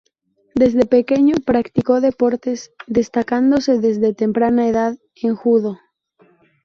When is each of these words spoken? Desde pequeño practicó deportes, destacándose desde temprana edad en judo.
Desde 0.55 0.87
pequeño 0.87 1.35
practicó 1.45 2.01
deportes, 2.01 2.73
destacándose 2.87 3.77
desde 3.77 4.15
temprana 4.15 4.67
edad 4.67 4.97
en 5.21 5.35
judo. 5.35 5.77